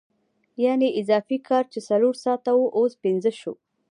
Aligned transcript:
یانې 0.63 0.89
اضافي 1.01 1.37
کار 1.47 1.63
چې 1.73 1.79
څلور 1.89 2.13
ساعته 2.23 2.51
وو 2.55 2.65
اوس 2.77 2.93
پنځه 3.03 3.31
شو 3.39 3.53